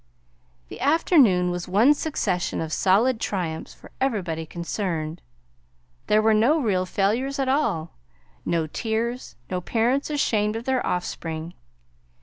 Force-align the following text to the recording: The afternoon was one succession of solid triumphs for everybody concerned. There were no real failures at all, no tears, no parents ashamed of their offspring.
The 0.69 0.79
afternoon 0.81 1.51
was 1.51 1.67
one 1.67 1.93
succession 1.93 2.59
of 2.59 2.73
solid 2.73 3.19
triumphs 3.19 3.75
for 3.75 3.91
everybody 4.01 4.47
concerned. 4.47 5.21
There 6.07 6.23
were 6.23 6.33
no 6.33 6.59
real 6.59 6.87
failures 6.87 7.37
at 7.37 7.47
all, 7.47 7.93
no 8.43 8.65
tears, 8.65 9.35
no 9.51 9.61
parents 9.61 10.09
ashamed 10.09 10.55
of 10.55 10.63
their 10.65 10.83
offspring. 10.83 11.53